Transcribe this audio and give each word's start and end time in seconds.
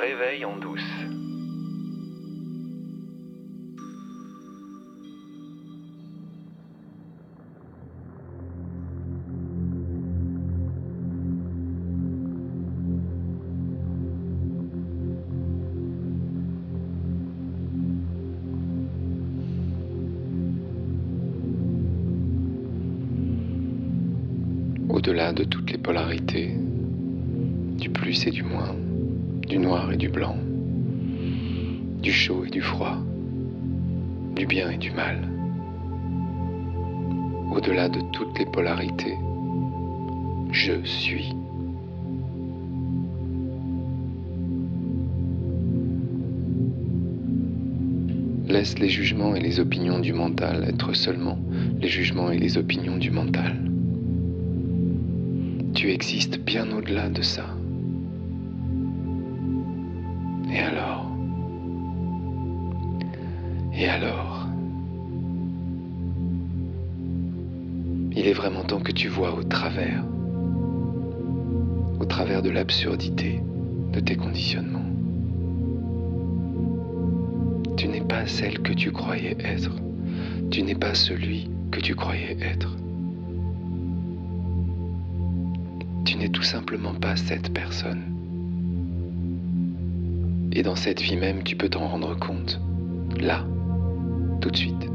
réveille 0.00 0.46
en 0.46 0.56
douce. 0.56 0.80
Au-delà 24.88 25.32
de 25.32 25.44
toutes 25.44 25.70
les 25.70 25.78
polarités, 25.78 26.54
du 27.78 27.90
plus 27.90 28.26
et 28.26 28.30
du 28.30 28.42
moins, 28.42 28.74
du 29.50 29.58
noir 29.58 29.90
et 29.90 29.96
du 29.96 30.08
blanc, 30.08 30.36
du 32.00 32.12
chaud 32.12 32.44
et 32.46 32.50
du 32.50 32.60
froid, 32.60 32.98
du 34.36 34.46
bien 34.46 34.70
et 34.70 34.78
du 34.78 34.92
mal. 34.92 35.28
Au-delà 37.52 37.88
de 37.88 37.98
toutes 38.12 38.38
les 38.38 38.46
polarités, 38.46 39.16
je 40.52 40.74
suis. 40.84 41.32
Laisse 48.46 48.78
les 48.78 48.88
jugements 48.88 49.34
et 49.34 49.40
les 49.40 49.58
opinions 49.58 49.98
du 49.98 50.12
mental 50.12 50.64
être 50.68 50.92
seulement 50.92 51.40
les 51.80 51.88
jugements 51.88 52.30
et 52.30 52.38
les 52.38 52.56
opinions 52.56 52.98
du 52.98 53.10
mental. 53.10 53.56
Tu 55.74 55.90
existes 55.90 56.38
bien 56.38 56.70
au-delà 56.70 57.08
de 57.08 57.22
ça. 57.22 57.46
Et 60.52 60.58
alors? 60.58 61.06
Et 63.72 63.88
alors? 63.88 64.46
Il 68.12 68.26
est 68.26 68.32
vraiment 68.32 68.64
temps 68.64 68.80
que 68.80 68.92
tu 68.92 69.08
vois 69.08 69.34
au 69.34 69.42
travers, 69.44 70.04
au 72.00 72.04
travers 72.04 72.42
de 72.42 72.50
l'absurdité 72.50 73.40
de 73.92 74.00
tes 74.00 74.16
conditionnements. 74.16 74.80
Tu 77.76 77.88
n'es 77.88 78.00
pas 78.02 78.26
celle 78.26 78.58
que 78.58 78.72
tu 78.72 78.90
croyais 78.90 79.36
être. 79.42 79.74
Tu 80.50 80.62
n'es 80.62 80.74
pas 80.74 80.94
celui 80.94 81.48
que 81.70 81.80
tu 81.80 81.94
croyais 81.94 82.36
être. 82.42 82.76
Tu 86.04 86.16
n'es 86.16 86.28
tout 86.28 86.42
simplement 86.42 86.94
pas 86.94 87.16
cette 87.16 87.54
personne. 87.54 88.09
Et 90.52 90.62
dans 90.62 90.76
cette 90.76 91.00
vie 91.00 91.16
même, 91.16 91.42
tu 91.42 91.56
peux 91.56 91.68
t'en 91.68 91.86
rendre 91.86 92.18
compte. 92.18 92.60
Là, 93.20 93.44
tout 94.40 94.50
de 94.50 94.56
suite. 94.56 94.90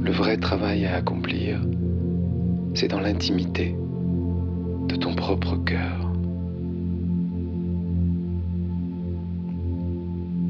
Le 0.00 0.10
vrai 0.10 0.36
travail 0.36 0.86
à 0.86 0.96
accomplir, 0.96 1.60
c'est 2.74 2.88
dans 2.88 3.00
l'intimité 3.00 3.76
de 4.88 4.96
ton 4.96 5.14
propre 5.14 5.56
cœur. 5.56 6.12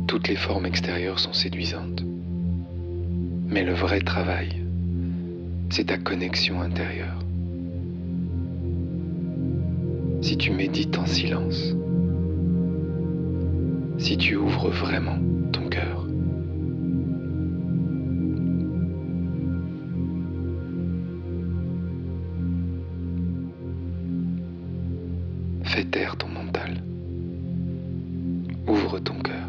Toutes 0.06 0.28
les 0.28 0.36
formes 0.36 0.66
extérieures 0.66 1.18
sont 1.18 1.32
séduisantes. 1.32 2.04
Mais 3.48 3.64
le 3.64 3.74
vrai 3.74 4.00
travail, 4.00 4.62
c'est 5.70 5.86
ta 5.86 5.98
connexion 5.98 6.60
intérieure. 6.60 7.18
Si 10.20 10.36
tu 10.36 10.50
médites 10.52 10.96
en 10.98 11.06
silence, 11.06 11.74
si 14.04 14.18
tu 14.18 14.36
ouvres 14.36 14.68
vraiment 14.68 15.16
ton 15.50 15.66
cœur. 15.70 16.06
Fais 25.64 25.84
taire 25.84 26.16
ton 26.18 26.28
mental. 26.28 26.84
Ouvre 28.68 28.98
ton 28.98 29.14
cœur. 29.20 29.48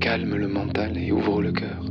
Calme 0.00 0.36
le 0.36 0.48
mental 0.48 0.98
et 0.98 1.10
ouvre 1.10 1.40
le 1.40 1.52
cœur. 1.52 1.82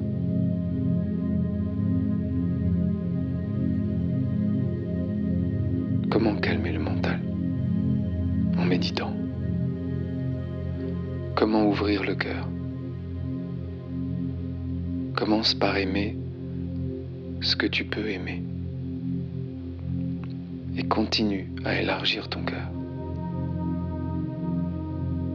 Comment 6.11 6.35
calmer 6.35 6.73
le 6.73 6.79
mental? 6.79 7.19
En 8.55 8.65
méditant. 8.65 9.15
Comment 11.39 11.69
ouvrir 11.69 12.03
le 12.03 12.15
cœur? 12.15 12.45
Commence 15.15 15.53
par 15.53 15.77
aimer 15.77 16.17
ce 17.39 17.55
que 17.55 17.65
tu 17.65 17.85
peux 17.85 18.09
aimer. 18.09 18.43
Et 20.75 20.83
continue 20.83 21.49
à 21.63 21.79
élargir 21.79 22.27
ton 22.27 22.43
cœur. 22.43 22.69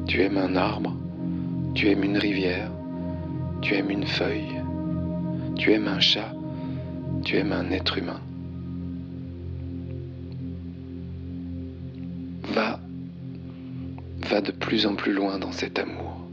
Tu 0.07 0.21
aimes 0.21 0.37
un 0.37 0.57
arbre, 0.57 0.95
tu 1.73 1.89
aimes 1.89 2.05
une 2.05 2.19
rivière, 2.19 2.71
tu 3.63 3.73
aimes 3.73 3.91
une 3.91 4.07
feuille, 4.07 4.61
tu 5.57 5.73
aimes 5.73 5.89
un 5.89 6.01
chat, 6.01 6.35
tu 7.25 7.39
aimes 7.39 7.53
un 7.53 7.71
être 7.71 7.97
humain. 7.97 8.21
Va 14.25 14.41
de 14.41 14.53
plus 14.53 14.87
en 14.87 14.95
plus 14.95 15.13
loin 15.13 15.39
dans 15.39 15.53
cet 15.53 15.79
amour, 15.79 16.27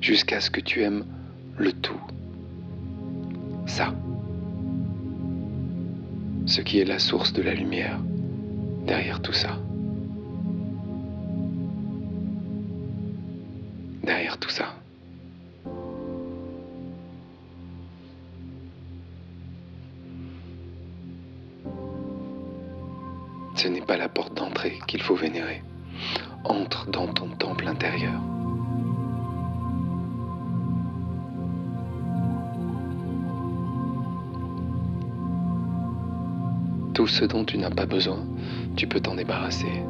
jusqu'à 0.00 0.40
ce 0.40 0.50
que 0.50 0.60
tu 0.60 0.82
aimes 0.82 1.04
le 1.56 1.72
tout, 1.72 2.00
ça, 3.66 3.94
ce 6.46 6.60
qui 6.60 6.78
est 6.78 6.84
la 6.84 6.98
source 6.98 7.32
de 7.32 7.42
la 7.42 7.54
lumière 7.54 7.98
derrière 8.86 9.22
tout 9.22 9.32
ça. 9.32 9.58
Derrière 14.02 14.38
tout 14.38 14.50
ça. 14.50 14.83
Entre 26.44 26.90
dans 26.90 27.06
ton 27.06 27.28
temple 27.28 27.66
intérieur. 27.68 28.20
Tout 36.94 37.06
ce 37.06 37.24
dont 37.24 37.44
tu 37.44 37.58
n'as 37.58 37.70
pas 37.70 37.86
besoin, 37.86 38.20
tu 38.76 38.86
peux 38.86 39.00
t'en 39.00 39.14
débarrasser. 39.14 39.82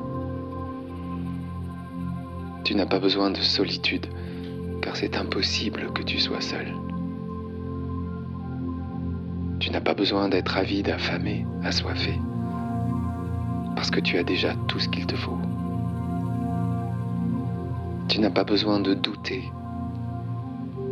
Tu 2.64 2.74
n'as 2.74 2.86
pas 2.86 2.98
besoin 2.98 3.30
de 3.30 3.40
solitude, 3.40 4.06
car 4.80 4.96
c'est 4.96 5.16
impossible 5.16 5.92
que 5.92 6.02
tu 6.02 6.18
sois 6.18 6.40
seul. 6.40 6.72
Tu 9.60 9.70
n'as 9.70 9.82
pas 9.82 9.94
besoin 9.94 10.28
d'être 10.28 10.56
avide, 10.56 10.88
affamé, 10.88 11.46
assoiffé, 11.62 12.18
parce 13.76 13.90
que 13.90 14.00
tu 14.00 14.16
as 14.16 14.24
déjà 14.24 14.54
tout 14.68 14.78
ce 14.78 14.88
qu'il 14.88 15.06
te 15.06 15.16
faut. 15.16 15.38
Tu 18.14 18.20
n'as 18.20 18.30
pas 18.30 18.44
besoin 18.44 18.78
de 18.78 18.94
douter, 18.94 19.42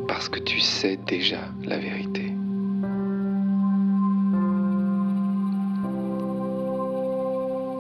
parce 0.08 0.28
que 0.28 0.40
tu 0.40 0.58
sais 0.58 0.96
déjà 0.96 1.38
la 1.62 1.78
vérité. 1.78 2.34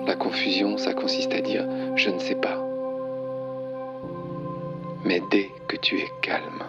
La 0.06 0.14
confusion, 0.14 0.78
ça 0.78 0.94
consiste 0.94 1.32
à 1.34 1.40
dire 1.40 1.66
je 1.96 2.10
ne 2.10 2.20
sais 2.20 2.36
pas. 2.36 2.56
Mais 5.04 5.20
dès 5.32 5.50
que 5.66 5.76
tu 5.76 5.98
es 5.98 6.08
calme, 6.20 6.62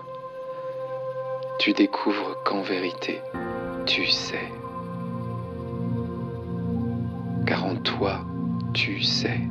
tu 1.60 1.74
découvres 1.74 2.42
qu'en 2.44 2.64
vérité, 2.64 3.22
tu 3.86 4.08
sais. 4.08 4.50
Car 7.46 7.66
en 7.66 7.76
toi, 7.76 8.22
tu 8.74 9.04
sais 9.04 9.42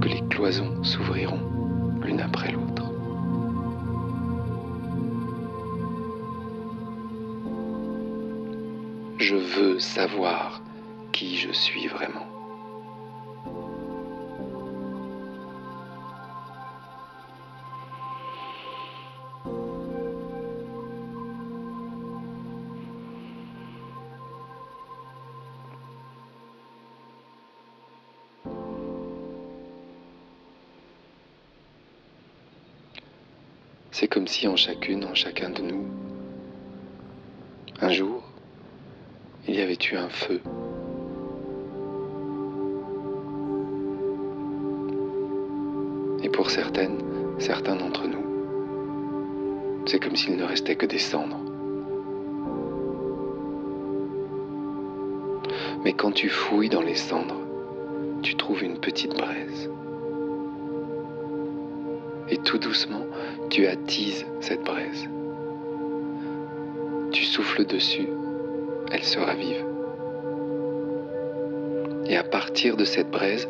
que 0.00 0.08
les 0.08 0.22
cloisons 0.30 0.82
s'ouvriront 0.82 1.53
l'une 2.04 2.20
après 2.20 2.52
l'autre. 2.52 2.92
Je 9.18 9.36
veux 9.36 9.78
savoir 9.78 10.62
qui 11.12 11.36
je 11.36 11.52
suis 11.52 11.86
vraiment. 11.86 12.33
C'est 33.96 34.08
comme 34.08 34.26
si 34.26 34.48
en 34.48 34.56
chacune, 34.56 35.04
en 35.04 35.14
chacun 35.14 35.50
de 35.50 35.62
nous, 35.62 35.86
un 37.80 37.92
jour, 37.92 38.24
il 39.46 39.54
y 39.54 39.60
avait 39.60 39.78
eu 39.92 39.94
un 39.94 40.08
feu. 40.08 40.40
Et 46.24 46.28
pour 46.28 46.50
certaines, 46.50 46.98
certains 47.38 47.76
d'entre 47.76 48.08
nous, 48.08 49.84
c'est 49.86 50.00
comme 50.02 50.16
s'il 50.16 50.34
ne 50.38 50.44
restait 50.44 50.74
que 50.74 50.86
des 50.86 50.98
cendres. 50.98 51.38
Mais 55.84 55.92
quand 55.92 56.10
tu 56.10 56.28
fouilles 56.28 56.68
dans 56.68 56.82
les 56.82 56.96
cendres, 56.96 57.42
tu 58.22 58.34
trouves 58.34 58.64
une 58.64 58.80
petite 58.80 59.14
braise. 59.14 59.70
Et 62.28 62.38
tout 62.38 62.58
doucement, 62.58 63.06
tu 63.50 63.66
attises 63.66 64.24
cette 64.40 64.62
braise. 64.62 65.08
Tu 67.12 67.24
souffles 67.24 67.64
dessus, 67.66 68.08
elle 68.90 69.04
se 69.04 69.18
ravive. 69.18 69.64
Et 72.06 72.16
à 72.16 72.24
partir 72.24 72.76
de 72.76 72.84
cette 72.84 73.10
braise, 73.10 73.48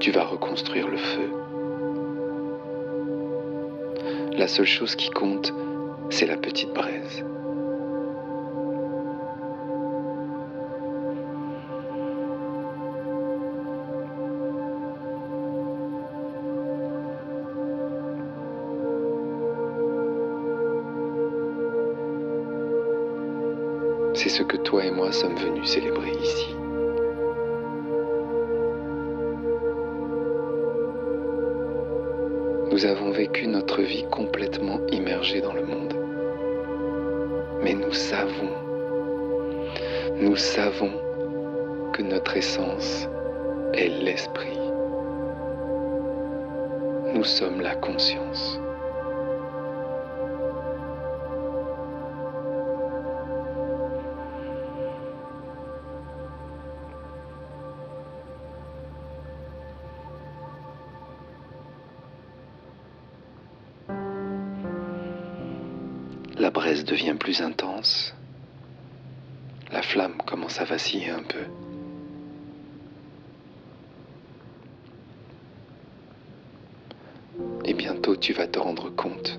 tu 0.00 0.10
vas 0.10 0.24
reconstruire 0.24 0.88
le 0.88 0.96
feu. 0.96 1.30
La 4.36 4.46
seule 4.46 4.66
chose 4.66 4.94
qui 4.94 5.10
compte, 5.10 5.52
c'est 6.10 6.26
la 6.26 6.36
petite 6.36 6.72
braise. 6.72 7.24
C'est 24.18 24.30
ce 24.30 24.42
que 24.42 24.56
toi 24.56 24.84
et 24.84 24.90
moi 24.90 25.12
sommes 25.12 25.36
venus 25.36 25.70
célébrer 25.70 26.10
ici. 26.10 26.52
Nous 32.72 32.84
avons 32.84 33.12
vécu 33.12 33.46
notre 33.46 33.80
vie 33.80 34.04
complètement 34.10 34.80
immergée 34.90 35.40
dans 35.40 35.52
le 35.52 35.64
monde. 35.64 35.94
Mais 37.62 37.74
nous 37.74 37.92
savons, 37.92 38.50
nous 40.16 40.34
savons 40.34 40.90
que 41.92 42.02
notre 42.02 42.36
essence 42.36 43.06
est 43.74 44.02
l'esprit. 44.02 44.58
Nous 47.14 47.22
sommes 47.22 47.60
la 47.60 47.76
conscience. 47.76 48.58
La 66.38 66.50
braise 66.50 66.84
devient 66.84 67.16
plus 67.18 67.42
intense. 67.42 68.14
La 69.72 69.82
flamme 69.82 70.18
commence 70.24 70.60
à 70.60 70.64
vaciller 70.64 71.10
un 71.10 71.24
peu. 71.24 71.44
Et 77.64 77.74
bientôt 77.74 78.14
tu 78.14 78.32
vas 78.34 78.46
te 78.46 78.60
rendre 78.60 78.88
compte 78.90 79.36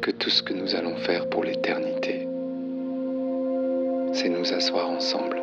que 0.00 0.12
tout 0.12 0.30
ce 0.30 0.44
que 0.44 0.54
nous 0.54 0.76
allons 0.76 0.96
faire 0.96 1.28
pour 1.28 1.42
l'éternité, 1.42 2.28
c'est 4.12 4.28
nous 4.28 4.52
asseoir 4.52 4.88
ensemble 4.88 5.42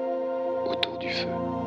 autour 0.65 0.97
du 0.97 1.09
feu. 1.09 1.66